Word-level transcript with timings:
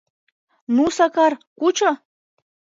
—Ну, 0.75 0.83
Сакар, 0.97 1.33
кучо! 1.59 1.91